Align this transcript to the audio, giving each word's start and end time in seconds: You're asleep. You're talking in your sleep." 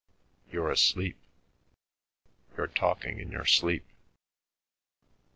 You're 0.51 0.71
asleep. 0.71 1.19
You're 2.57 2.65
talking 2.65 3.19
in 3.19 3.29
your 3.31 3.45
sleep." 3.45 3.85